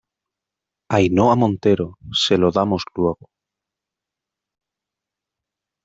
Ainhoa 0.95 1.35
Montero. 1.41 1.87
se 2.21 2.35
lo 2.41 2.49
damos 2.57 2.81
luego. 2.95 3.25